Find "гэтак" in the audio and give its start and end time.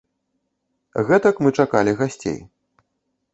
1.09-1.35